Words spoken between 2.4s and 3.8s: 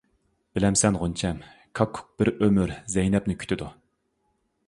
ئۆمۈر زەينەپنى كۈتىدۇ.